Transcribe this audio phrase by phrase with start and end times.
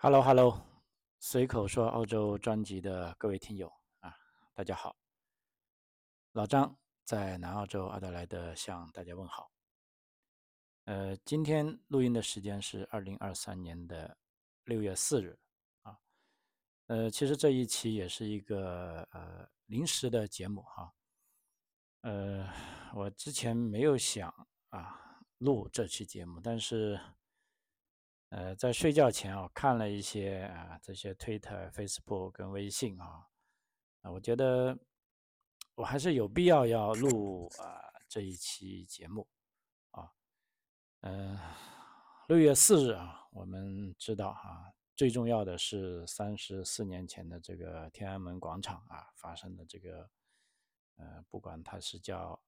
[0.00, 0.64] Hello，Hello，
[1.18, 3.66] 随口说澳洲专辑的各位听友
[3.98, 4.14] 啊，
[4.54, 4.94] 大家好。
[6.30, 9.50] 老张在南澳洲阿德莱德向大家问好。
[10.84, 14.16] 呃，今天录音的时间是二零二三年的
[14.62, 15.36] 六月四日
[15.82, 15.98] 啊。
[16.86, 20.94] 呃，其实这一期也是一个呃临时的节目哈。
[22.02, 22.48] 呃，
[22.94, 24.32] 我之前没有想
[24.68, 27.00] 啊录这期节目，但是。
[28.30, 33.26] 呃，在睡觉前啊，看了一些啊这些 Twitter、Facebook 跟微信啊，
[34.02, 34.78] 啊，我觉得
[35.74, 39.26] 我还是有必要要录啊这一期节目
[39.92, 40.12] 啊。
[41.00, 41.38] 嗯，
[42.28, 50.10] 六月四日啊，我们知道啊，最重要的是三十四年前的这个天安门广场啊发生的这个，
[50.96, 52.38] 呃，不管它是叫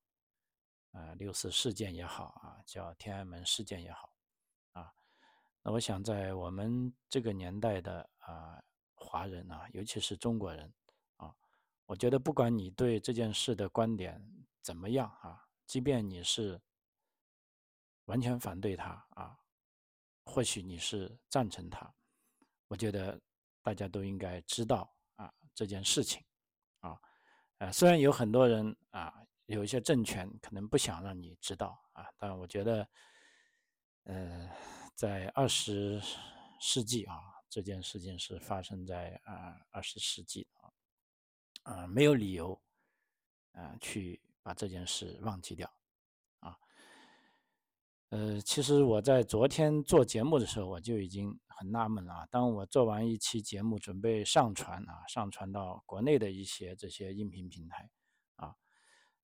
[0.93, 4.13] 啊六四事件也好啊，叫天安门事件也好。
[5.63, 8.59] 那我想，在我们这个年代的啊
[8.95, 10.73] 华人啊，尤其是中国人
[11.17, 11.35] 啊，
[11.85, 14.25] 我觉得不管你对这件事的观点
[14.63, 16.59] 怎么样啊，即便你是
[18.07, 19.39] 完全反对他啊，
[20.25, 21.93] 或许你是赞成他，
[22.67, 23.21] 我觉得
[23.61, 26.25] 大家都应该知道啊这件事情
[26.79, 26.99] 啊，
[27.59, 29.13] 呃，虽然有很多人啊，
[29.45, 32.89] 有一些政权可能不想让你知道啊，但我觉得，
[34.05, 34.51] 呃。
[35.01, 35.99] 在二十
[36.61, 37.17] 世纪啊，
[37.49, 40.69] 这件事情是发生在啊二十世纪啊，
[41.63, 42.61] 啊没有理由
[43.53, 45.73] 啊去把这件事忘记掉
[46.41, 46.55] 啊。
[48.11, 52.29] 呃，其实我在昨天做节目的时候，我就已经很纳闷了。
[52.31, 57.89] 当我做完一期节目，准备上传啊，上传到国内的一些这些音频平台。
[58.37, 58.55] 啊，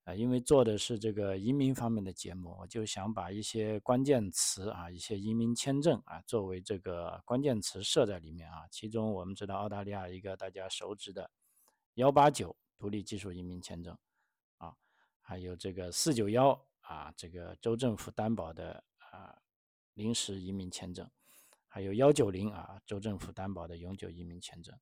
[0.06, 8.68] 啊因为做的是这个移民方面的节目，我就想把一些关键词啊，一些移民签证啊，作为这个关键词设在里面啊。
[8.70, 11.28] 其中我们知道澳大利亚一个大家熟知的
[11.94, 13.98] 幺八九独立技术移民签证
[14.58, 14.72] 啊，
[15.20, 16.50] 还有这个四九幺
[16.82, 19.36] 啊，这个州政府担保的啊
[19.94, 21.10] 临时移民签证，
[21.66, 24.72] 还有幺九零啊，州政府担保的永久移民签证。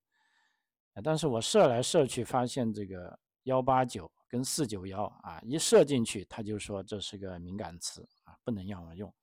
[1.02, 4.10] 但是我设来设去，发现这个幺八九。
[4.26, 9.14] 跟四九幺啊，一设进去，他就说这是个敏感词啊，不能让我用。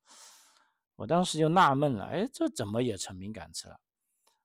[0.96, 3.78] 我当时就纳闷了，哎，这怎么也成敏感词了？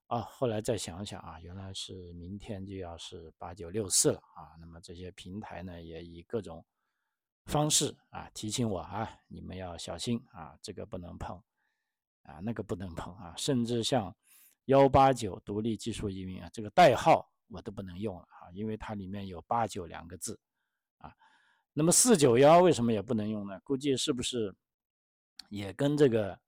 [0.08, 6.62] 啊，后来再想想啊，原来是明天就要是八九六四了啊，那么这些平台呢，也以各种
[7.46, 11.42] 方式啊提醒我啊，你们要小心啊，这个不能碰
[12.24, 14.14] 啊，那个不能碰啊，甚至像
[14.66, 20.38] 幺八九独立技术移民啊，这个代号我都不能用了啊，因为它里面有八九两个字。
[20.98, 21.14] 啊，
[21.72, 23.60] 那么四九幺为什么也不能用呢？
[23.60, 24.54] 估计是不是
[25.48, 26.38] 也跟这个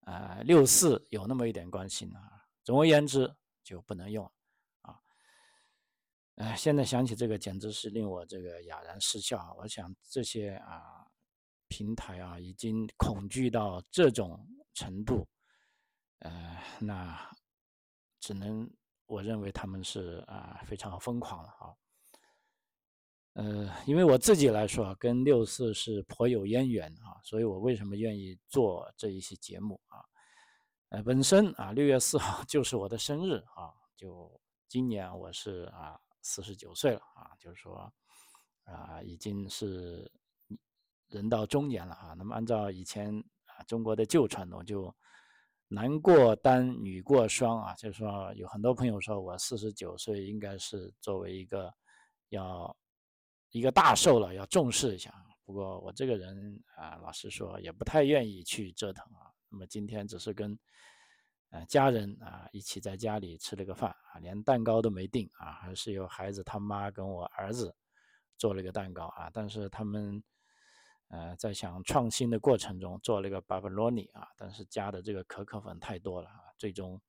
[0.00, 2.18] 呃六四有那么一点关系呢？
[2.62, 4.24] 总而言之就不能用
[4.80, 4.98] 啊。
[6.36, 9.54] 哎，现在想起这个，简直是令我这个哑然失笑。
[9.58, 11.06] 我想这些啊
[11.68, 15.28] 平台啊已经恐惧到这种程度，
[16.20, 17.30] 呃，那
[18.18, 18.68] 只能
[19.06, 21.74] 我认为他们是啊非常疯狂了啊。
[23.34, 29.98] 呃，因为我自己来说啊，跟六四是颇有渊源啊，所以我为什么愿意做这一期节目啊？
[30.90, 37.92] 呃，本身啊，六月四号 就是我的生日啊，就今年我是啊四十九岁了啊，就是说
[38.62, 40.08] 啊已经是
[41.08, 42.14] 人到中年了啊。
[42.16, 43.12] 那么按照以前
[43.46, 44.94] 啊中国的旧传统，就
[45.74, 51.74] 男过单，女过双啊，就是说有很多朋友说我四十九岁应该是作为一个
[52.28, 52.74] 要。
[53.50, 55.14] 一个大寿了，要重视一下。
[55.44, 59.30] 不过我这个人啊，老实说也不太愿意去折腾啊。
[59.48, 60.58] 那么今天只是跟
[61.50, 67.72] 呃家人啊一起在家里吃了个饭啊，连蛋糕都没订啊，还是由孩子他妈跟我儿子
[68.38, 69.30] 做了个蛋糕啊。
[69.32, 70.20] 但是他们
[71.14, 77.00] 呃在想创新的过程中做了一个巴布罗尼啊，但是加的这个可可粉太多了啊，最终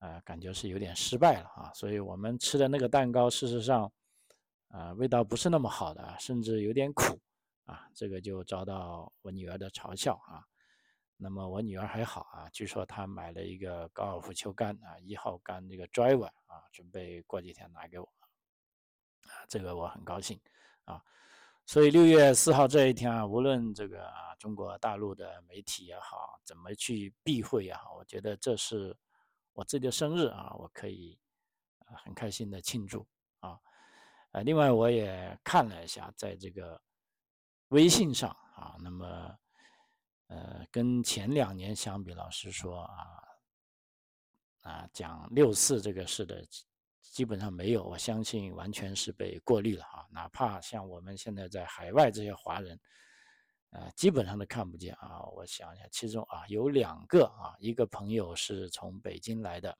[0.00, 1.70] 呃感觉是有点失败了啊。
[1.72, 3.92] 所以我们吃的那个蛋糕，事实上。
[4.74, 7.20] 啊，味道不是那么好的，甚至有点苦，
[7.66, 10.48] 啊，这个就遭到我女儿的嘲笑啊。
[11.18, 18.06] 那么我女儿还好啊，据说她买了一个高尔夫球杆啊，一号杆这个 driver 啊，准备过几天拿给我，
[19.26, 20.40] 啊，这个我很高兴
[20.84, 21.04] 啊。
[21.64, 28.94] 所以六月四号这一天啊，无论这个中国大陆的媒体也好，怎么去避讳也好，我觉得这是
[29.52, 31.18] 我自己的生日啊，我可以
[32.04, 33.06] 很开心的庆祝
[33.40, 33.58] 啊。
[34.32, 36.80] 呃，另外我也看了一下，在这个
[37.68, 39.38] 微信上啊，那么
[40.26, 43.22] 呃，跟前两年相比，老实说啊，
[44.62, 46.44] 啊讲六四这个事的，
[47.12, 50.06] 基本上没有，我相信完全是被过滤了啊。
[50.10, 52.80] 哪怕像我们现在在海外这些华人，
[53.68, 55.20] 呃，基本上都看不见啊。
[55.34, 59.78] 我想想，其中啊有两个啊，一个朋友是从北京来的，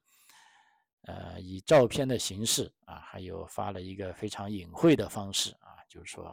[1.04, 6.26] 呃，以照片的形式啊，还有发了一个非常隐晦的方式啊，就是说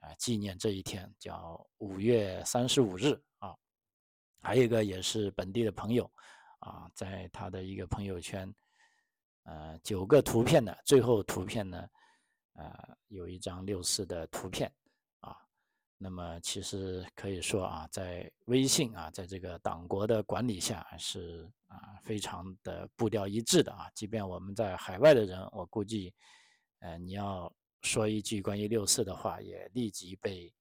[0.00, 3.56] 啊纪念这一天，叫五月三十五日啊。
[4.42, 6.04] 还有一个也是本地的朋友，
[6.58, 8.54] 啊，在他的一个朋友圈，
[9.48, 11.88] 呃，九个图片的最后图片呢，
[12.52, 14.70] 呃，有一张六四的图片，
[15.20, 15.34] 啊，
[15.96, 26.14] 那么其实可以说啊，在微信啊，在这个党国的管理下是啊，非常的步调一致的啊，即便我们在海外的人，我估计，
[26.80, 30.52] 呃，你要说一句关于六四的话，也立即被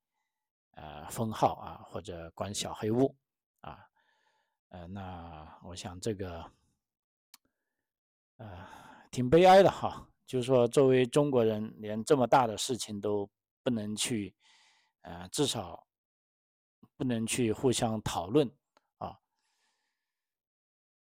[0.75, 3.13] 呃封号啊，或者关小黑屋。
[3.59, 3.79] 啊，
[4.69, 6.49] 呃，那我想这个，
[9.17, 10.07] 挺悲哀的哈。
[10.27, 13.27] 就是说，作为中国人，连这么大的事情都
[13.63, 14.35] 不能去，
[15.01, 15.87] 呃，至少
[16.95, 18.47] 不能去互相讨论
[18.99, 19.17] 啊。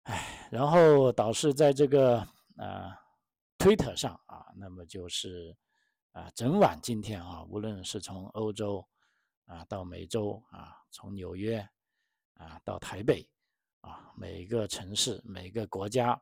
[0.05, 2.27] 哎，然后导致在这个
[2.57, 2.91] 呃
[3.59, 5.55] 推特上啊，那么就是
[6.13, 8.83] 啊，整晚今天啊，无论是从欧洲
[9.45, 11.63] 啊到美洲啊，从纽约。
[12.35, 13.29] 啊，到台北，
[13.81, 16.17] 啊，每个城市、每个国家，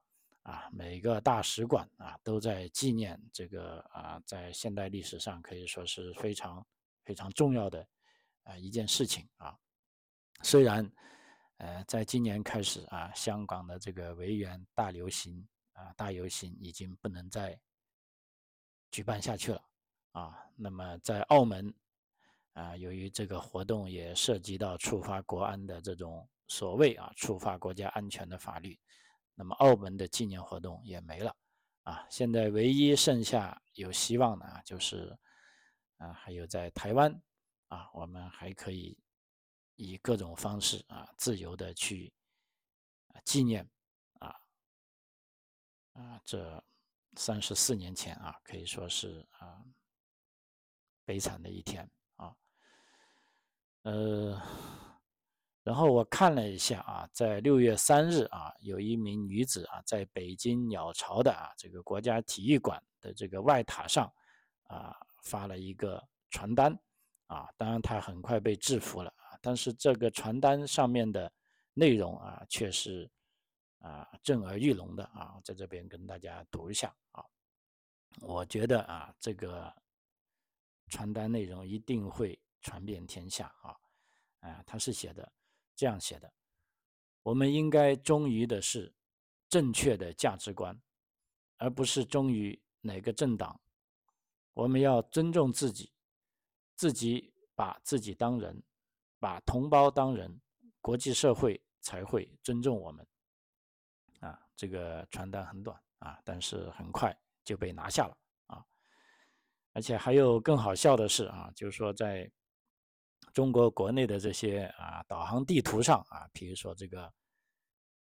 [0.48, 6.66] 啊，每个大使馆啊，都在纪念这个啊，在现代历史上可以说是非常
[7.04, 7.86] 非常重要的
[8.44, 9.54] 啊一件事情啊。
[10.44, 10.90] 虽然，
[11.58, 17.60] 呃，在今年开始啊，香港的这个维园大游行啊，大游行已经不能再
[18.90, 19.62] 举办下去了
[20.14, 20.34] 啊。
[20.56, 21.74] 那么在澳门。
[22.54, 28.76] 啊，由于这个活动也涉及到触发国安的这种所谓啊触发国家安全的法律，
[29.39, 31.36] 那么澳门的纪念活动也没了
[31.84, 32.07] 啊。
[32.10, 35.16] 现在唯一剩下有希望的啊，就是
[35.98, 37.22] 啊还有在台湾
[37.68, 38.98] 啊，我们还可以
[39.75, 42.12] 以各种方式啊自由的去
[43.24, 43.69] 纪念
[44.19, 44.36] 啊
[45.94, 46.63] 啊这
[47.16, 49.63] 三十四年前啊可以说是啊
[51.06, 52.36] 悲惨的一天啊。
[53.84, 54.42] 呃，
[55.68, 64.10] 然后我看了一下啊，在六月三日啊，有一名女子啊，在北京鸟巢的啊这个国家体育馆的这个外塔上
[64.64, 66.72] 啊发了一个传单
[67.25, 71.30] 啊，当然她很快被制服了啊，但是这个传单上面的
[71.74, 73.12] 内容啊，却是
[73.80, 77.22] 啊震耳欲聋的啊，在这边跟大家读一下啊，
[78.22, 79.70] 我觉得啊，这个
[80.88, 82.40] 传单内容一定会。
[82.60, 83.78] 传遍天下啊！
[84.40, 85.31] 啊，他是写的
[85.77, 86.33] 这样写的：
[87.21, 88.95] 我们应该忠于的是
[89.47, 90.81] 正确的价值观，
[91.57, 93.62] 而不是忠于哪个政党。
[94.53, 95.94] 我们要尊重自己，
[96.75, 98.63] 自己把自己当人，
[99.19, 100.41] 把同胞当人，
[100.81, 103.07] 国际社会才会尊重我们。
[104.19, 108.65] 啊，这个传单很短啊，但是很快就被拿下了啊！
[109.74, 112.29] 而且还有更好笑的是啊，就是说在。
[113.38, 117.13] 中国国内的这些啊导航地图上啊，比如说这个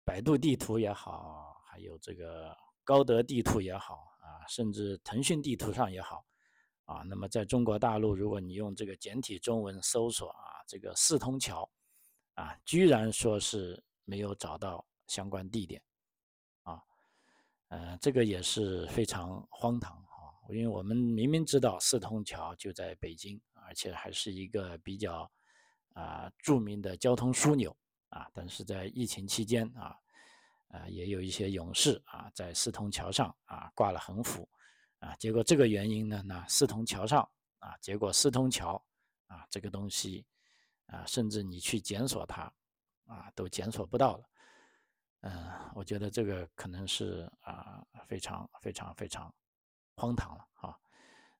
[0.05, 6.25] 百度地图也好，还有这个高德地图也好啊，甚至腾讯地图上也好
[6.84, 11.70] 啊，那么在中国大陆，如果你用这个简体中文搜索啊，这个四通桥
[12.34, 15.81] 啊，居然说是没有找到相关地点
[16.65, 16.82] 啊，
[17.69, 23.41] 呃，这个也是非常荒唐啊，因为我们明明知道四通桥就在北京。
[23.70, 25.31] 而且还是一个比较
[25.93, 27.70] 啊著名的交通枢纽
[28.08, 29.96] 啊，但是在疫情期间啊，
[30.70, 34.48] 呃也有一些勇士啊在四通桥上啊挂了横幅
[34.98, 37.22] 啊，结果这个原因呢，那四通桥上
[37.60, 38.84] 啊，结果四通桥
[39.29, 40.27] 啊这个东西
[40.86, 42.53] 啊，甚至你去检索它
[43.06, 44.24] 啊都检索不到了，
[45.20, 49.32] 嗯，我觉得这个可能是啊非常非常非常
[49.94, 50.77] 荒唐了啊，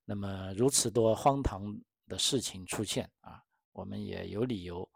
[0.04, 1.76] 那么如此多荒唐。
[2.11, 3.40] 的事情出现啊，
[3.71, 4.87] 我们也有理由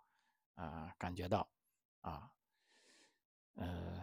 [0.56, 1.48] 啊感觉到
[2.00, 2.28] 啊，
[3.54, 4.02] 呃，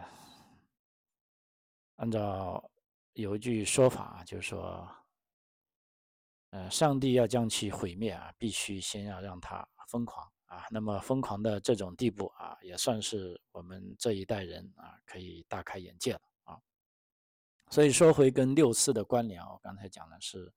[1.96, 2.68] 按照
[3.12, 4.88] 有一句说法，就是说，
[6.50, 10.66] 呃，上帝要将其毁灭啊，必须先要让他疯狂啊。
[10.70, 16.58] 那么疯狂的这种地步啊，也算是我们这一代人啊可以大开眼界了啊。
[17.70, 20.52] 所以说回跟六四的关联，我刚才讲的是，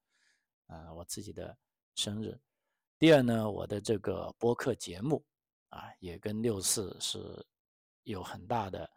[0.67, 1.55] 呃，我自己的
[1.95, 2.39] 生日。
[2.99, 5.25] 第二呢，我的这个播客节目
[5.69, 7.45] 啊，也跟六四是
[8.03, 8.89] 有很大的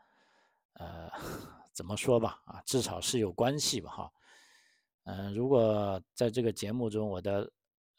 [0.75, 1.11] 呃
[1.73, 4.12] 怎么说吧，啊，至少是有关系吧，哈。
[5.05, 7.50] 嗯，如果在这个节目中，我的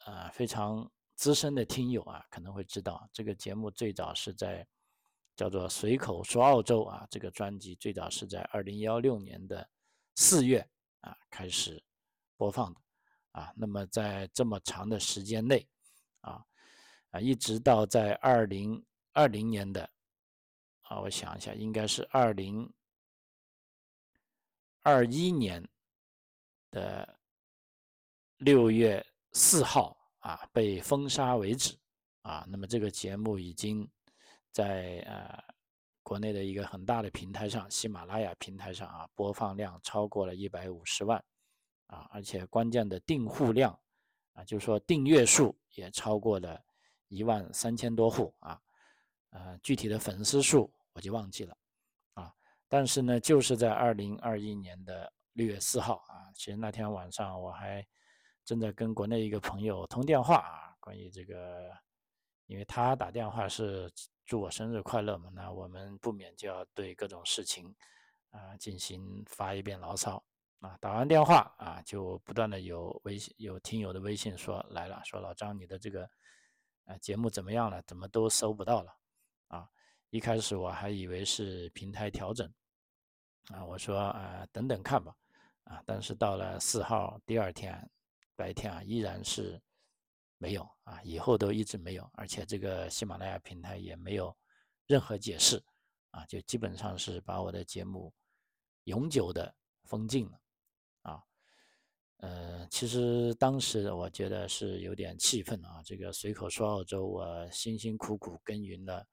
[0.06, 4.66] 呃非常资深的听友啊，可能会知道，这个节目最早是在
[5.34, 9.68] 叫做《随口说澳洲》啊，这个专辑最早是在二零幺六年的
[10.14, 10.66] 四月
[11.00, 11.82] 啊开始
[12.36, 12.80] 播放的
[13.32, 13.52] 啊。
[13.56, 15.66] 那么在这么长的时间内
[16.20, 16.44] 啊
[17.10, 19.88] 啊，一直到在二零二零年的
[20.82, 22.72] 啊，我想一下，应该是二零
[24.82, 25.68] 二一年。
[26.72, 27.18] 的
[28.36, 31.76] 六月四号啊被封杀为止
[32.22, 33.90] 啊，那么这个节目已经
[34.52, 35.42] 在呃
[36.04, 41.20] 国内的一个很大的平台上，喜马拉雅平台上啊播放量超过了一百五十万
[41.90, 43.78] 啊，而且关键的订户量
[44.32, 46.60] 啊，就是说订阅数也超过了
[47.08, 48.60] 一万三千多户啊，
[49.30, 51.56] 呃具体的粉丝数我就忘记了
[52.14, 52.32] 啊，
[52.68, 55.12] 但是呢，就是在二零二一年的。
[55.34, 57.86] 六月四号啊，其实那天晚上我还
[58.44, 61.70] 正在跟国内一个朋友通电话啊，关于这个，
[62.46, 63.88] 因为他打电话是
[64.24, 67.72] 祝我生日快乐嘛，那我们不免就要对各种事情
[68.30, 70.22] 啊进行发一遍牢骚
[70.60, 70.78] 啊。
[70.80, 76.08] 打完电话啊，就不断的有微信有听友的微信说来了，说老张你的这个
[76.84, 77.82] 啊节目怎么样了？
[77.82, 78.96] 怎么都搜不到了
[79.48, 79.68] 啊？
[80.10, 82.50] 一开始我还以为是平台调整。
[83.48, 85.16] 啊，我说啊，等等看吧，
[85.64, 87.90] 啊，但是到了四号第二天
[88.36, 89.60] 白天啊，依然是
[90.38, 94.36] 没有啊，以后都一直没有，而且这个喜马拉雅平台也没有
[94.86, 95.60] 任何解释，
[96.10, 98.12] 啊，就基本上是把我的节目
[98.84, 99.52] 永久的
[99.84, 100.39] 封禁了，
[102.20, 109.06] 呃，其实当时我觉得是有点气愤啊，这个随口说澳洲，我辛辛苦苦耕耘了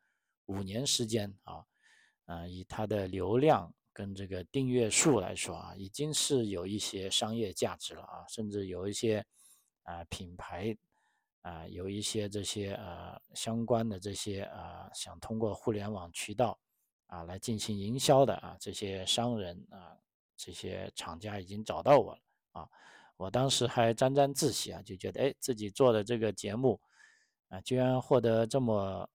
[0.45, 1.65] 五年时间啊，
[2.25, 3.73] 啊，以它的流量。
[3.93, 9.25] 跟这个订阅数来说啊，已经是有一些商业价值了啊，甚至有一些
[9.81, 10.77] 啊品牌
[11.41, 16.59] 啊，有一些这些呃相关的这些啊，想通过互联网渠道
[17.07, 19.97] 啊来进行营销的啊这些商人啊，
[20.35, 22.21] 这些厂家已经找到我了
[22.51, 22.69] 啊，
[23.17, 26.79] 我当时还沾沾自喜啊，就觉得哎自己做的这个节目
[27.49, 29.09] 啊，居然获得这么。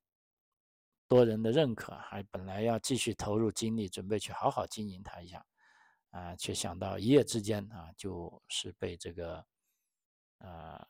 [1.08, 5.44] 多人的认可，还本来要继续投入精力，准备去好好经营它一下，
[6.08, 9.44] 啊，却想到一夜之间啊，就是被这个，
[10.38, 10.88] 呃，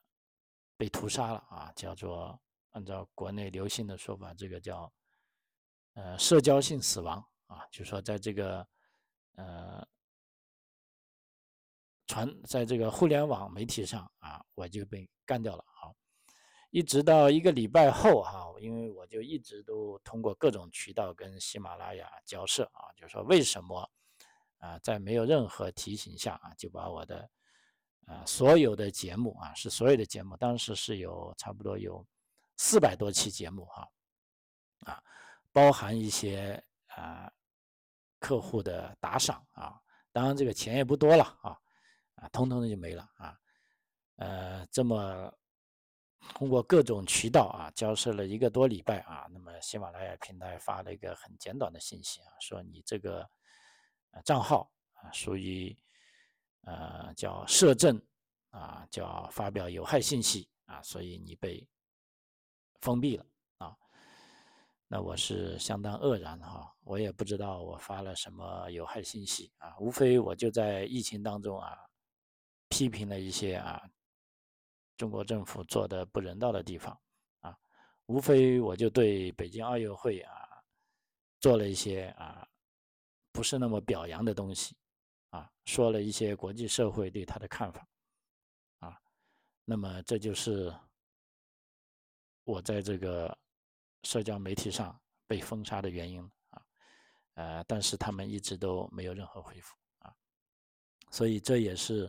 [0.76, 2.40] 被屠杀了啊，叫做
[2.70, 4.92] 按照国内流行的说法，这个叫，
[5.94, 8.64] 呃，社交性死亡啊，就说在这个，
[9.34, 9.84] 呃，
[12.06, 15.92] 传在这个互联网媒体上啊，我就被干掉了啊。
[16.70, 23.90] 一直到一个礼拜后，哈，因为我就一直都通过各种渠道跟喜马拉雅交涉啊，就说为什么
[24.56, 27.28] 啊，在没有任何提醒下啊，就把我的
[28.06, 32.06] 啊所有的节目啊，是所有的节目，当时是有差不多有
[32.56, 33.88] 四百多期节目哈，
[34.86, 35.02] 啊，
[35.52, 37.30] 包含一些啊
[38.18, 39.78] 客户的打赏啊，
[40.10, 41.58] 当然这个钱也不多了啊，
[42.22, 43.36] 啊，通通的就没了啊，
[44.16, 45.30] 呃，这么。
[46.34, 53.28] 通过各种渠道啊，交涉了一个多礼拜啊，那么喜马拉雅平台发了一个很简短的信息啊，说你这个
[54.24, 55.76] 账号啊属于
[56.60, 58.00] 呃叫涉政
[58.50, 61.68] 啊，叫发表有害信息啊，所以你被
[62.80, 63.26] 封闭了
[63.58, 63.76] 啊。
[64.86, 71.76] 那我是相当愕然哈，我也不知道我发了什么有害信息啊，无非我就在疫情当中啊
[72.72, 73.86] 批评了一些啊。
[74.96, 76.96] 中国政府做的不人道的地方，
[77.40, 77.58] 啊，
[78.06, 80.62] 无非我就对北京奥运会啊
[81.40, 82.46] 做了一些啊
[83.32, 84.76] 不是那么表扬的东西，
[85.30, 87.88] 啊，说了一些国际社会对他的看法，
[88.78, 89.00] 啊，
[89.64, 90.72] 那么这就是
[92.44, 93.36] 我在这个
[94.04, 96.62] 社交媒体上被封杀的原因啊，
[97.34, 100.14] 呃，但是他们一直都没有任何回复啊，
[101.10, 102.08] 所以这也是。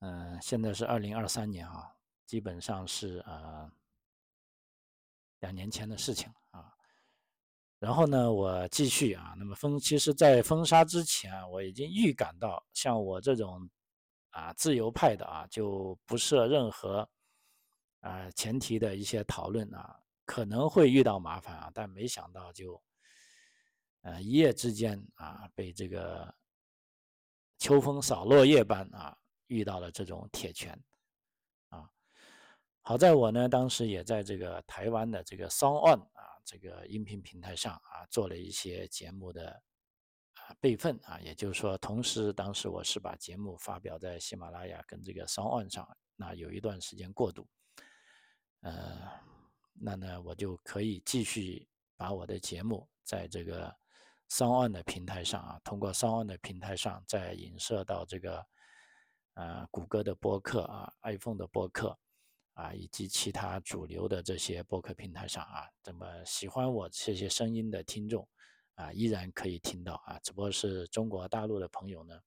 [0.00, 1.92] 嗯，现在是二零二三年啊，
[2.24, 3.70] 基本上是呃
[5.40, 6.72] 两年前的事情啊。
[7.80, 13.68] 然后呢，我继续啊，那么封，其实在封杀之前，我已经预感到，像我这种
[14.30, 17.08] 啊自由派的啊，就不设任何
[18.00, 22.80] 啊前提的一些讨论啊，可能会遇到麻烦啊，但没想到就
[24.02, 26.32] 呃一夜之间啊，被这个
[27.58, 29.18] 秋风扫落叶般啊。
[29.48, 30.72] 遇到了这种铁拳，
[31.68, 31.90] 啊，
[32.80, 39.50] 好在我呢，当时也在这个台湾的这个 Song On 啊这个音频平台上啊做了一些节目的
[40.34, 47.46] 啊备份啊，也就是说，同时当时我是把节目发表在喜马拉雅跟这个 Song On 上，那有一段时间过渡，
[48.60, 48.98] 呃，
[49.72, 53.74] 那呢我就可以继续把我的节目在这个
[54.28, 58.44] Song On 的平台上啊，通过 Song On 的平台上再引射到这个
[59.38, 61.98] 呃谷歌的播客啊、iPhone 的播客
[62.52, 68.28] 啊，以及其他主流的这些播客平台上啊，那么喜欢我这些声音的听众。
[68.78, 72.20] 啊，依然可以听到啊，只不过是中国大陆的朋友呢，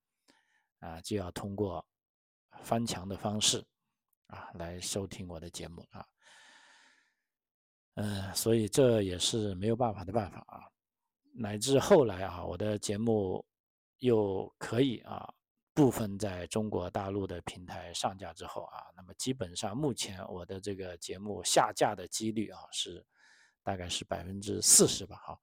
[0.79, 1.87] 啊，就要通过
[2.61, 3.65] 翻墙的方式
[4.27, 6.05] 啊来收听我的节目啊，
[7.93, 10.59] 嗯，所以这也是没有办法的办法啊，
[11.33, 13.45] 乃至后来啊，我的节目
[13.99, 15.33] 又可以啊
[15.73, 23.05] 部分在中国大陆的平台上架之后啊，那么基本上目前我的这个节目下架的几率啊是
[23.63, 25.39] 大概是百分之四十吧，哈。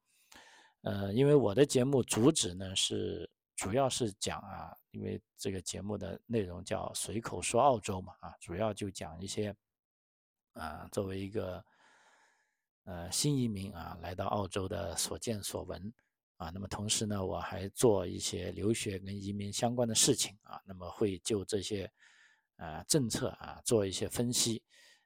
[0.82, 9.54] 呃，因为我的节目主旨呢是主要是讲啊，因为这个节目的内容叫随口说澳洲嘛啊，主要就讲一些
[10.52, 11.64] 啊，作为一个
[12.84, 15.92] 呃新移民啊来到澳洲的所见所闻
[16.38, 21.88] 啊，那么同时呢，我还做一些留学跟移民相关的事情啊，那么会就这些
[22.56, 24.60] 啊政策啊做一些分析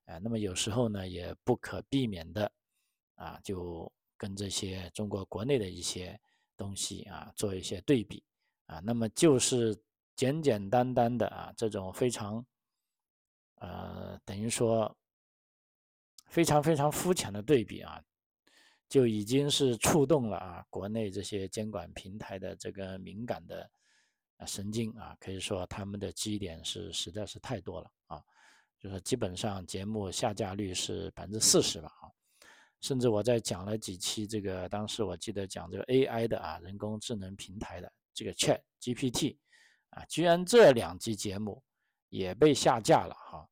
[0.06, 2.50] 啊，那么有时候呢也不可避免的
[3.16, 3.92] 啊就。
[4.14, 6.16] 跟这些中国国内的一些
[6.56, 8.22] 东西啊做一些对比
[8.66, 9.76] 啊，那么就是
[10.14, 12.46] 简简单单的啊这种非常
[13.56, 14.96] 呃等于说
[16.28, 18.00] 非常非常肤浅的对比啊，
[18.92, 23.70] 就已经是触动了啊国内这些监管平台的这个敏感的
[24.36, 28.22] 啊神经啊，可以说他们的基点是实在是太多了啊，
[28.78, 32.12] 就是基本上节目下架率是百分之四十吧啊。
[32.82, 39.38] 甚至我在讲了几期这个，当时我记得讲这个 AI 的啊，人工智能平台的这个 Chat GPT，
[39.88, 41.62] 啊，居然这两集节目
[42.10, 43.48] 也被下架了哈，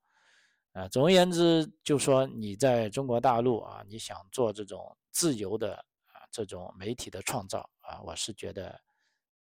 [0.72, 5.74] 啊，总而言之，就说你在中国大陆啊，你想做这种自由的
[6.06, 8.80] 啊这种媒体的创造啊，我是觉得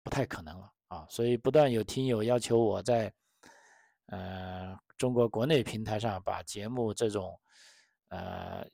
[0.03, 3.13] 不太可能了啊，所以不断有听友要求我在
[4.07, 7.39] 呃中国国内平台上把节目这种
[8.09, 8.65] 呃。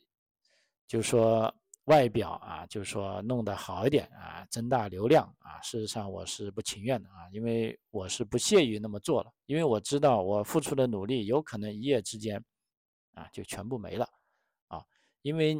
[0.89, 5.62] 就说外表啊，就说弄得好一点啊，增大流量啊。
[5.62, 12.43] 事实上我是不情愿的啊，因为我是不屑于那么做了，因为我知道我付出的努力有可能一夜之间
[13.13, 14.10] 啊就全部没了
[14.67, 14.84] 啊。
[15.21, 15.56] 因为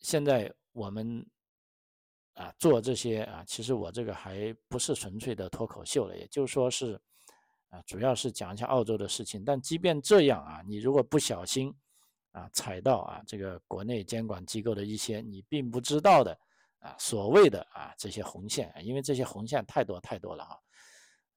[0.00, 1.24] 现在我们
[2.34, 7.00] 啊做这些啊，其实我这个还不是纯粹的脱口秀了，也就是说是
[7.68, 9.44] 啊，主要是讲一下澳洲的事情。
[9.44, 11.74] 但即便这样啊，你如果不小心。
[12.32, 16.30] 啊，踩到啊，这个国内监管机构的一些你并不知道的
[16.78, 20.56] 啊，所谓的啊这些红线，因为这些红线太多太多了哈。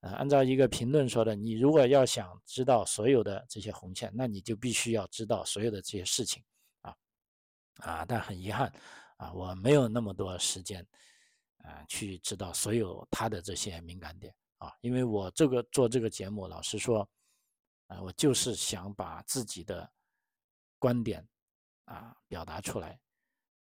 [0.02, 6.40] 呃，按照一个评论说的，你如果要想知道所有的这些红线，那你就必须要知道所有的这些事情
[7.76, 8.04] 啊。
[8.04, 8.72] 但很遗憾
[9.16, 10.86] 啊，我没有那么多时间
[11.58, 17.08] 啊去知道所有他的这些敏感点啊，因为我这个做这个节目，老实说
[17.86, 19.90] 啊，我就是想把自己的。
[20.76, 21.26] 观点
[21.86, 23.00] 啊，表达出来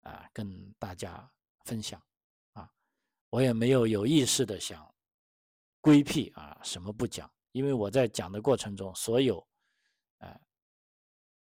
[0.01, 1.27] 啊，跟大家
[1.65, 1.99] 分享
[2.53, 2.71] 啊，
[3.31, 4.87] 我也没有有意识的想
[5.81, 9.43] 规避啊，什么不讲，因为我在讲的过程中，所有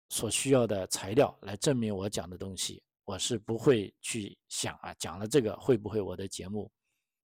[0.09, 6.71] 所需要的材料来证明我讲的东西，我是不会去想啊，讲了这个会不会我的节目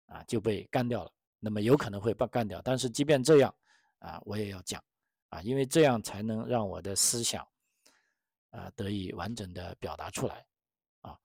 [0.06, 1.12] 啊就被干掉了？
[1.38, 3.54] 那么有可能会被干掉，但是即便这样
[3.98, 4.82] 啊，我也要讲
[5.28, 7.46] 啊，因为这样才能让我的思想。
[8.50, 10.46] 啊，得以完整的表达出来，
[11.00, 11.18] 啊，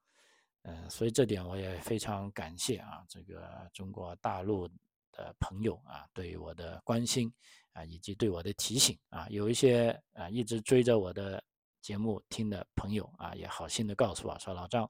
[0.64, 4.68] 嗯，所以这点我也非常感谢啊，这个中国大陆
[5.12, 7.32] 的朋友啊，对我的关心
[7.80, 11.42] 啊，以及对我的提醒啊，有一些啊一直追着我的
[11.82, 14.90] 节目听的朋友啊，也好心的告诉我说，老张，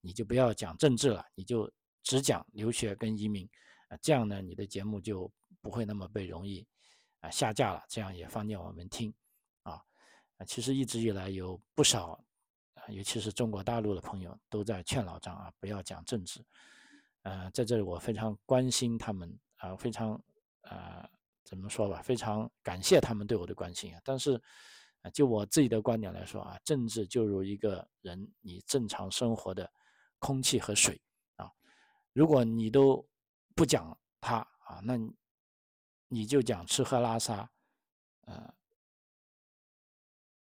[0.00, 1.70] 你就不要讲政治了，你就
[2.04, 3.48] 只讲留学跟移民
[3.88, 6.64] 啊，这样呢，你的节目就不会那么被容易
[7.18, 9.12] 啊下架了，这样也方便我们听。
[9.64, 9.82] 啊，
[10.46, 12.12] 其实一直以来有不少，
[12.74, 16.40] 啊，尤其是中国大陆的朋友都在劝老张啊，不要讲政治。
[17.22, 20.12] 呃，在这里我非常关心他们啊，非常
[20.62, 21.10] 啊，
[21.48, 24.00] 怎么说吧，非常感谢他们对我的关心啊。
[24.04, 24.38] 但是，
[25.00, 29.72] 啊，就我自己的观点来说啊，政治就如一个人你正常生活的
[30.18, 31.00] 空气和水
[31.36, 31.50] 啊，
[32.12, 33.02] 如果你都
[33.54, 34.98] 不讲它啊，那
[36.08, 37.50] 你就讲吃喝拉撒，
[38.26, 38.54] 呃。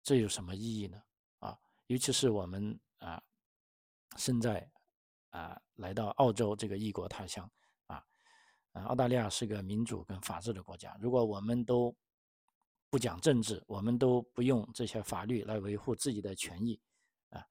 [0.01, 1.03] 这有什么意义呢？
[1.39, 3.21] 啊，尤其是我们啊，
[4.15, 4.67] 身在
[5.31, 7.47] 啊来到澳洲这个异国他乡
[8.77, 11.95] 啊，澳大利亚是个民主跟法治的国家，如果我们都
[12.89, 16.79] 不讲政治，我们都不用这些法律来维护自己的权益，
[17.29, 17.43] 啊，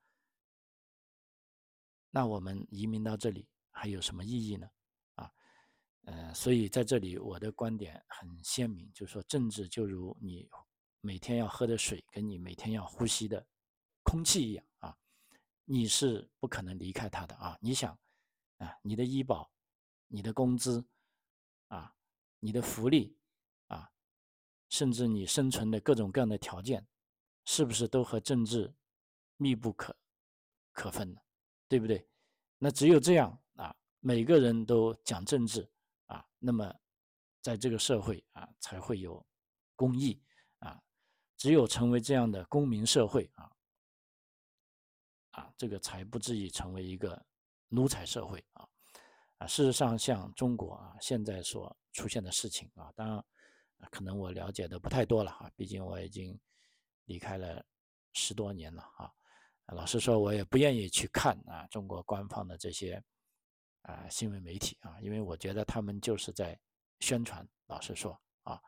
[2.11, 4.69] 那我们移民到这里还有什么意义呢？
[5.17, 5.33] 啊，
[6.05, 10.49] 呃，所以在这里我的观点很鲜明，就是说政治就如你
[11.01, 13.45] 每天要喝的水，跟你每天要呼吸的
[14.03, 14.97] 空气一样啊，
[15.65, 17.59] 你是不可能离开它的啊。
[17.61, 17.99] 你想
[18.59, 19.51] 啊，你的医保、
[20.09, 20.87] 你的工资
[21.69, 21.95] 啊、
[22.41, 23.17] 你的福利
[23.69, 23.91] 啊。
[24.69, 26.87] 甚至你生存的各种各样的条件，
[27.45, 28.75] 是不是都和政治
[29.37, 29.97] 密不可
[30.73, 31.21] 可分呢？
[31.69, 32.09] 对不对？
[32.59, 35.71] 那只有这样啊，每个人都讲政治
[36.07, 36.75] 啊，那么
[37.41, 39.25] 在这个社会啊才会有
[39.77, 40.21] 公益
[40.59, 40.83] 啊。
[41.37, 43.53] 只有成为这样的公民社会啊，
[45.31, 47.25] 啊，这个才不至于成为一个
[47.69, 48.69] 奴才社会啊。
[49.39, 53.25] 啊，事实上，像中国啊现在所出现的事情啊，当然。
[53.91, 56.37] 可能我了解的不太多了哈，毕竟我已经
[57.05, 57.63] 离开了
[58.15, 59.13] 十多年了啊。
[59.67, 63.01] 老实说，我也不愿意去看啊中国官方的这些
[63.83, 66.59] 啊新闻媒体啊，因为我觉得他们就是在
[67.01, 67.47] 宣传。
[67.67, 68.59] 老实说啊，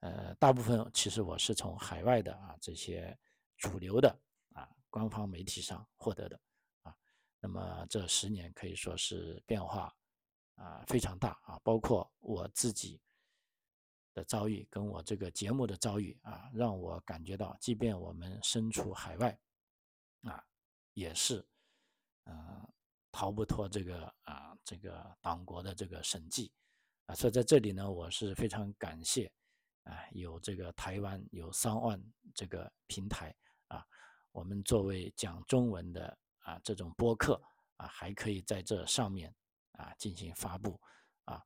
[0.00, 3.16] 呃，大部分其实我是从海外的啊这些
[3.56, 4.10] 主流的
[4.52, 6.38] 啊官方媒体上获得的。
[7.44, 9.94] 那么这十年可以说是变化
[10.54, 12.98] 啊非常大啊，包括我自己。
[14.14, 19.36] 的遭遇跟我这个节目的遭遇啊，让我感觉到，即便我们身处海外，
[20.22, 20.40] 啊，
[20.92, 21.44] 也是，
[22.26, 22.64] 嗯，
[23.10, 26.52] 逃不脱这个啊，这个党国的这个审计，
[27.06, 29.28] 啊，所以在这里呢，我是非常感谢，
[29.82, 32.00] 啊，有这个台湾有三万
[32.32, 33.34] 这个平台
[33.66, 33.84] 啊，
[34.30, 37.38] 我们作为讲中文的啊这种播客
[37.76, 39.34] 啊，还可以在这上面
[39.72, 40.80] 啊进行发布
[41.24, 41.42] 啊，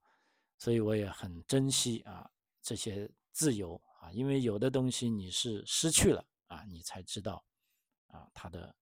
[0.58, 2.30] 所以我也很珍惜啊。
[2.60, 7.42] 这些自由啊，因为有的东西你是失去了啊，你才知道
[8.08, 8.74] 啊它的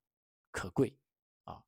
[0.50, 0.98] 可贵
[1.44, 1.62] 啊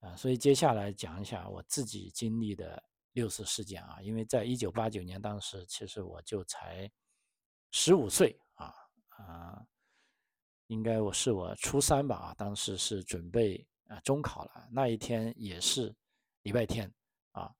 [0.00, 2.80] 啊，所以接下来讲一下我自己经历的
[3.12, 6.88] 六四事件啊，因为在一九八九年当时其实我就才
[7.72, 8.72] 十五岁啊
[9.08, 9.66] 啊，
[10.70, 15.92] 应该我是我初三吧啊，当时是准备啊中考了，那一天也是
[16.42, 16.88] 礼拜天
[17.32, 17.52] 啊，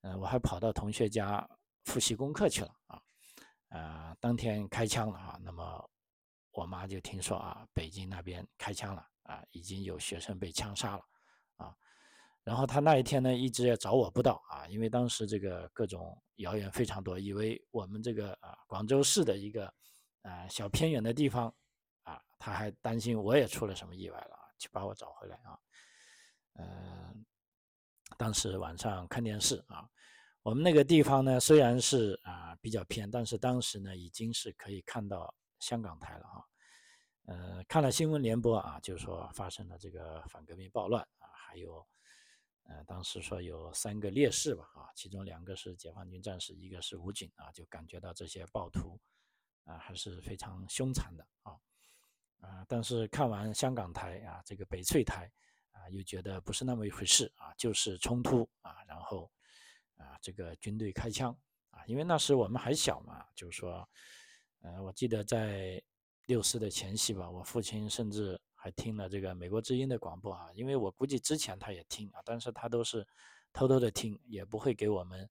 [0.00, 1.48] 嗯，我还跑到同学家
[1.84, 3.00] 复习功课去了啊。
[3.68, 5.88] 呃，当天开枪了啊，那么
[6.50, 11.04] 我妈就听说啊，北京那边开枪了啊，已经有学生被枪杀了
[11.58, 11.72] 啊。
[12.42, 19.72] 然后他那一天呢，一直也找我不到啊，因为当时这个各种谣言非常多，以为我们这个啊广州市的一个
[20.22, 21.54] 啊小偏远的地方，
[22.44, 25.56] 他还担心我也出了什么意外了啊，去把我找回来啊。
[26.54, 27.24] 嗯，
[28.18, 29.88] 当时晚上看电视啊。
[30.42, 36.44] 我们那个地方呢，虽然是啊比较偏，但是当时呢已经是可以看到香港台了哈。
[37.26, 41.86] 呃，看了新闻联播啊，就是说发生了这个反革命暴乱啊，还有
[42.64, 49.00] 呃当时说有三个烈士吧啊，其中两个是解放军战士，一个是武警啊，就感觉到这些暴徒
[49.62, 51.56] 啊还是非常凶残的啊
[52.42, 55.30] 啊，但是看完香港台啊这个翡翠台
[55.70, 59.30] 啊，又觉得不是那么一回事啊，就是冲突啊，然后。
[59.98, 61.30] 啊，这个军队开枪
[61.70, 63.88] 啊，因为那时我们还小嘛，就是说，
[64.62, 65.80] 呃，我记得在
[66.26, 73.06] 六四的前夕吧，我父亲甚至还听了这个美国之音的广播啊，因为我估计之前他也听啊，但是他都是
[73.52, 75.30] 偷偷的听，也不会给我们，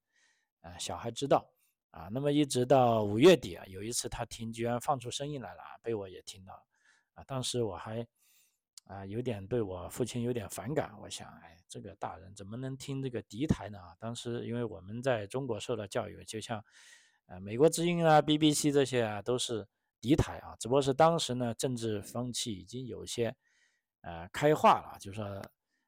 [0.61, 1.45] 呃，小孩知道
[1.89, 2.07] 啊。
[2.07, 6.53] 那么一直到五月底啊，有一次他听居然放出声音来了，被我也听到
[7.13, 8.07] 啊，当时我还。
[8.85, 10.91] 啊，有点对我父亲有点反感。
[10.99, 13.77] 我想，哎，这个大人怎么能听这个敌台呢？
[13.99, 16.61] 当时因为我们在中国受到教育，就像，
[17.27, 19.65] 呃，美国之音啊、BBC 这些啊，都是
[20.01, 20.57] 敌台啊。
[20.59, 23.33] 只不过是当时呢，政治风气已经有些，
[24.01, 24.97] 呃，开化了。
[24.99, 25.41] 就说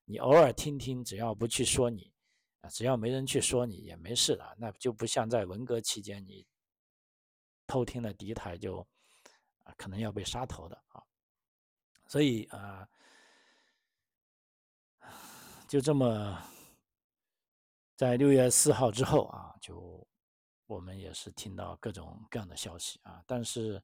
[0.05, 2.13] 你偶尔听听，只要不去说你，
[2.61, 4.55] 啊，只要没人去说你也没事的。
[4.57, 6.45] 那就不像在文革期间，你
[7.67, 8.87] 偷听了敌台就，
[9.63, 11.03] 啊，可能要被杀头的啊。
[12.13, 12.87] 所以啊，
[15.67, 16.39] 就这么
[17.95, 20.07] 在六月四号之后啊，就
[20.67, 23.23] 我们也是听到各种各样的消息啊。
[23.25, 23.81] 但是，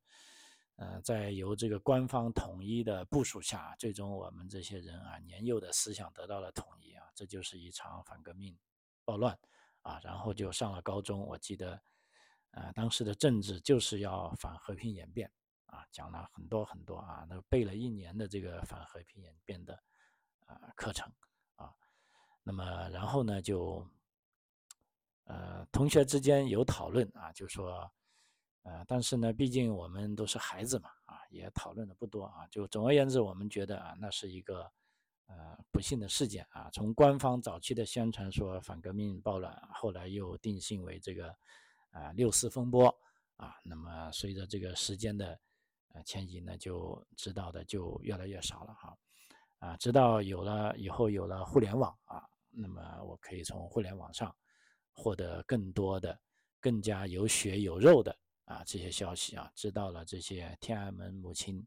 [0.75, 7.03] 呃，在由这个官方统一的部署下，最终我们这些人啊，年幼的思想得到了统一啊。
[7.15, 8.55] 这就是一场反革命
[9.05, 9.35] 暴乱
[9.81, 9.99] 啊。
[10.03, 11.81] 然后就上了高中，我记得，
[12.51, 15.31] 呃，当时的政治就是要反和平演变。
[15.71, 19.73] 啊，讲了很多很多啊，那背了一年的这个反和平演变的
[20.45, 21.11] 啊课程
[21.55, 21.71] 啊，
[22.43, 23.87] 那么然后呢就
[25.25, 27.91] 呃同学之间有讨论啊，就说，
[28.63, 32.45] 呃，但是呢，毕竟我们都是孩子嘛，啊，也讨论的不多啊。
[32.47, 34.69] 就总而言之，我们觉得啊，那是一个
[35.27, 36.69] 呃不幸的事件啊。
[36.71, 41.29] 从官方早期的宣传说反革命暴乱，后来又定性为这个
[41.91, 42.93] 啊六四风波
[43.37, 43.55] 啊。
[43.63, 45.39] 那么随着这个时间的
[45.93, 48.97] 呃迁移呢，就知道的就越来越少了哈。
[49.59, 54.35] 啊，直到有了以后有了互联网啊，那么我可以从互联网上。
[54.91, 56.19] 获得更多的、
[56.59, 61.65] 更加有血有肉的啊这些消息啊，知道了这些天安门母亲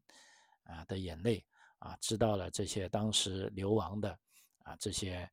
[0.65, 1.43] 啊的眼泪
[1.79, 4.15] 啊，知道了这些当时流亡的
[4.59, 5.27] 啊这些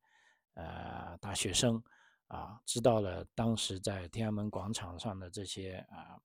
[0.55, 1.79] 呃大学生
[2.25, 6.19] 啊，知道了当时在天安门广场上的这些啊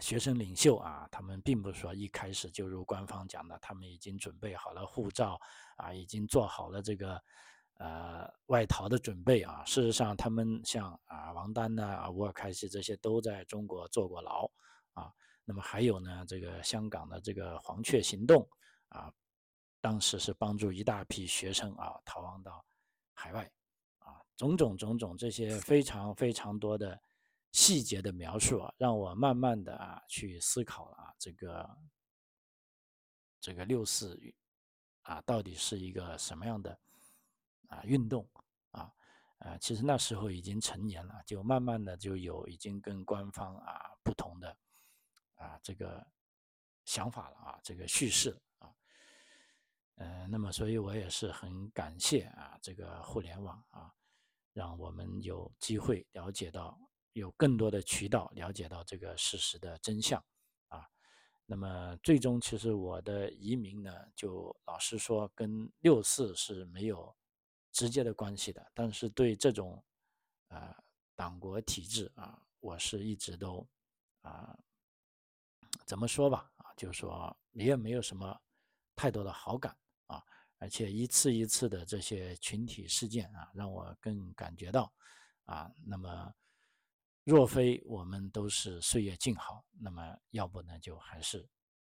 [0.00, 5.40] 学生领袖啊，他们并不是说一开始就如官方讲的，他们已经准备好了护照
[5.76, 7.22] 啊，已经做好了这个。
[7.78, 14.48] 呃，外逃的准备啊，事实上，他们像啊王丹呐、啊乌尔开西这些都在中国坐过牢
[14.92, 15.12] 啊。
[15.44, 18.48] 那么还有呢，这个香港的这个黄雀行动
[18.90, 19.12] 啊，
[19.80, 22.64] 当时是帮助一大批学生啊逃亡到
[23.12, 23.50] 海外
[23.98, 26.96] 啊，种种种种这些非常非常多的
[27.54, 31.78] 细节的描述啊，让我慢慢的啊去思考啊这个
[33.40, 34.20] 这个六四
[35.02, 36.78] 啊到底是一个什么样的。
[37.68, 38.28] 啊，运动
[38.72, 38.92] 啊，
[39.38, 44.54] 呃，其实那时候已经成年了，就慢慢的就有已经跟官方啊不同的
[45.36, 46.06] 啊这个
[46.84, 48.70] 想法了啊，这个叙事啊，
[49.94, 53.90] 呃，那么所以我也是很感谢啊这个互联网啊，
[54.52, 56.78] 让我们有机会了解到，
[57.14, 60.22] 有更多的渠道了解到这个事实的真相
[60.68, 60.86] 啊，
[61.46, 67.12] 那么最终其实我的移民呢，就老实说跟六四是没有。
[67.76, 69.84] 直接的关系的，但是对这种，
[70.46, 70.72] 呃，
[71.16, 73.68] 党国体制啊，我是一直都，
[74.20, 74.56] 啊，
[75.84, 78.40] 怎么说吧，啊，就是说也没有什么
[78.94, 80.22] 太多的好感啊，
[80.58, 84.94] 而且一次一次的这些群体事件啊，让我更感觉到，
[85.46, 86.32] 啊，那么
[87.24, 91.48] 若非我们都是岁月静好，那么要不呢，就还是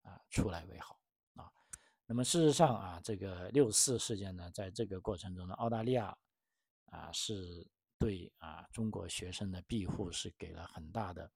[0.04, 1.00] 啊，出来为好
[1.34, 1.52] 啊。
[2.06, 6.16] 那么事实上啊，这个六四事件呢，在这个过程中呢，澳大利亚
[6.92, 11.32] 啊是对啊中国学生的庇护是给了很大的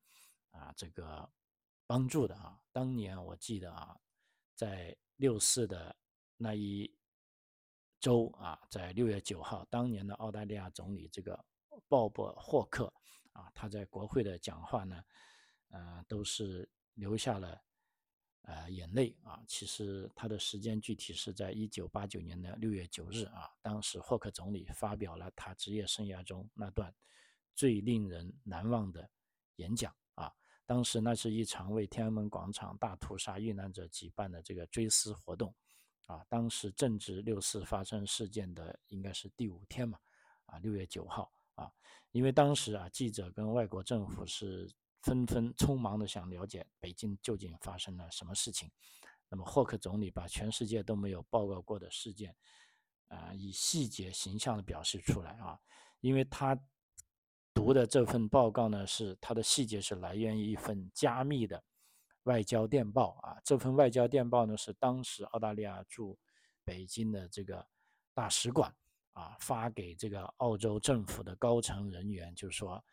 [0.52, 1.28] 啊这个
[1.88, 2.62] 帮助的啊。
[2.72, 3.98] 当年我记得啊，
[4.54, 5.96] 在六四的
[6.38, 6.96] 那一
[8.00, 11.44] 周啊，在六月九号，当年的澳大利亚总理这个
[11.88, 12.94] 鲍勃霍克
[13.34, 15.04] 啊，他在国会的讲话呢，
[15.70, 17.62] 呃，都是留下了。
[18.44, 26.92] 呃，眼泪啊，其实他的时间具体是在一九八九年的六月九日啊，当时霍克总理发表了他职业生涯中那段
[27.54, 29.08] 最令人难忘的
[29.58, 30.34] 演讲啊。
[30.66, 35.54] 当时那是一场为天安门广场大屠杀遇难者举办的这个追思活动
[36.08, 36.26] 啊。
[36.28, 40.00] 当时正值六四发生事件的应该是第五天嘛
[40.46, 41.72] 啊，六月九号啊，
[42.12, 44.70] 因为当时啊，记者跟外国政府是。
[45.02, 48.70] 纷纷匆忙的想了解北京究竟发生了什么事情，
[49.30, 52.36] 那么霍克总理把全世界都没有报告过的事件，
[53.08, 55.58] 啊，以细节形象的表示出来啊，
[56.02, 56.54] 因为他
[57.54, 61.64] 读的这份报告呢，是他的细节是来源于一份加密的
[62.24, 66.20] 外交电报啊，这份外交电报呢是当时澳大利亚驻
[66.66, 67.66] 北京的这个
[68.14, 68.76] 大使馆
[69.20, 72.84] 啊发给这个澳洲政府的高层人员，就是说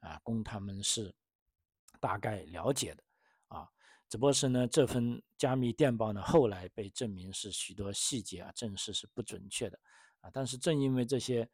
[0.00, 1.14] 啊，供他们是。
[1.98, 3.02] 大概了解的，
[3.48, 3.66] 啊，
[4.06, 9.80] 只不过是呢，这份加密电报呢，后来被证明是许多细节啊，证实是不准确的，
[10.20, 11.48] 啊，但是正因为这些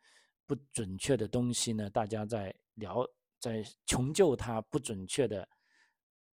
[0.44, 3.06] 不准确的东西呢，大家在聊，
[3.38, 5.48] 在穷究它不准确的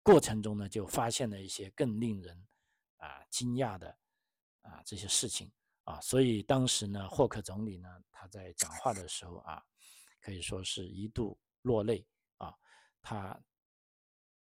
[0.02, 2.48] 过程中呢，就发现了一些更令人
[2.98, 3.96] 啊惊讶的
[4.64, 5.50] 啊这些事情
[5.90, 9.64] 啊，所以当时呢，霍克总理呢，他在讲话的时候啊，
[10.22, 12.06] 可以说是一度落泪
[12.38, 12.54] 啊，
[13.02, 13.40] 他。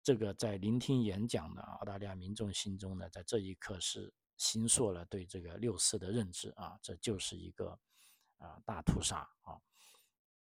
[0.06, 7.72] 这个在聆听演讲的澳大利亚民众心中呢，在这一刻是形塑了对这个六四的认知啊，这就是一个
[8.38, 9.58] 啊大屠杀啊。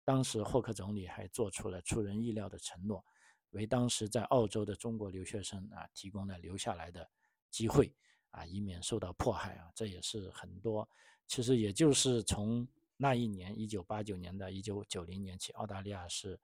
[0.04, 3.04] 当时霍克总理还做出了出人意料的承诺，
[3.50, 7.08] 为当时在澳洲的中国留学生啊提供了留下来的
[7.48, 7.94] 机会
[8.32, 9.70] 啊，以免受到迫害啊。
[9.74, 10.86] 这也是很多，
[11.26, 12.68] 其实也就是从
[12.98, 16.38] 那一年一九八九年的一九九零年起，澳大利亚是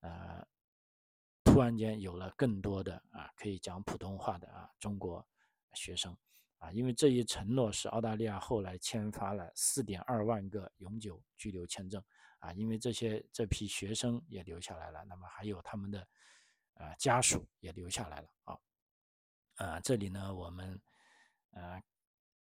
[0.00, 0.46] 呃。
[1.46, 5.24] 突然间有了更多的啊可以讲普通话的啊中国
[5.74, 6.16] 学生
[6.58, 12.02] 啊，因为这一承诺是澳大利亚后来签发了四点二万个永久居留签证
[12.40, 16.08] 啊，因为这些这批学生也留下来了，那么还有他们的
[16.74, 18.58] 呃家属也留下来了啊。
[19.56, 20.80] 啊，这里呢，我们
[21.54, 21.82] 呃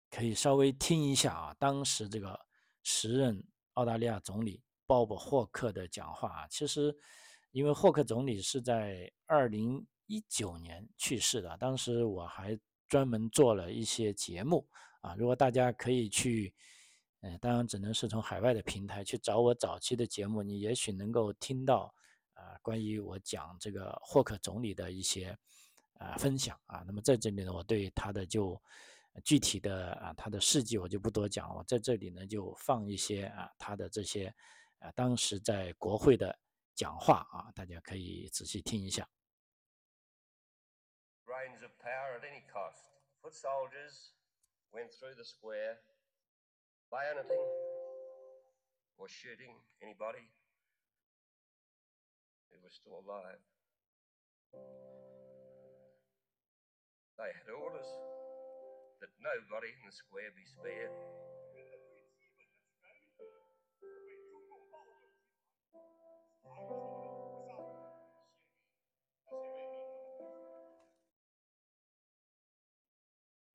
[0.10, 2.40] 可以稍微听一下啊，当时这个
[2.84, 6.48] 时任澳大利亚总理鲍勃霍克的讲话啊。
[6.48, 6.96] 其实，
[7.52, 12.58] 因为霍克总理是在二零一九年去世的，当时我还
[12.88, 14.66] 专门做了一些节目
[15.02, 15.14] 啊。
[15.16, 16.54] 如果大家可以去，
[17.20, 21.94] 呃，当然只能是从海外的平台去找我早期的节目，你也许能够听到
[22.34, 25.38] 啊，关于我讲这个霍克总理的一些。
[26.00, 28.62] 啊，分享啊，那么在这里呢，我对他的就
[29.24, 34.34] 具体的啊，他的事迹我就不多讲，我在这里呢就放一些啊，他的这些
[34.80, 36.38] 啊，当时在国会的
[36.76, 39.10] 讲话啊，大家可以仔细听一下。
[41.26, 42.88] Reigns of power at any cost.
[43.22, 44.14] Foot soldiers
[44.72, 45.80] went through the square,
[46.90, 47.42] bayoneting
[48.98, 50.30] or shooting anybody
[52.50, 53.42] who was still alive.
[57.18, 57.88] They had orders
[59.02, 60.92] that nobody in the square be spared.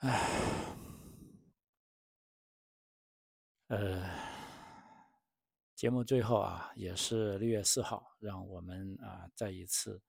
[0.01, 0.09] 唉，
[3.68, 4.03] 呃，
[5.77, 10.03] 节目最后啊，也是六月四号，让我们啊再一次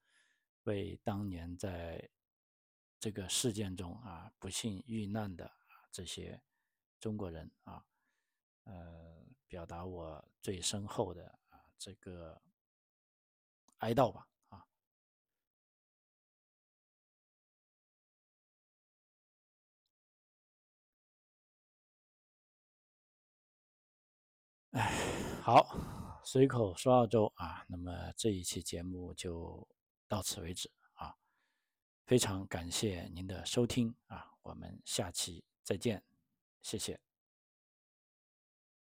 [0.64, 2.10] 为当年在。
[3.04, 5.52] 这个事件中啊，不幸遇难的
[5.92, 6.42] 这些
[7.02, 7.84] 中国人啊，
[8.64, 12.42] 呃，表达我最深厚的啊这个
[13.80, 14.66] 哀悼吧啊。
[24.72, 29.68] 哎，好，随口说澳洲啊，那么这一期节目就
[30.08, 30.72] 到此为止。
[32.06, 36.04] 非常感谢您的收听啊，我们下期再见，
[36.62, 37.00] 谢谢。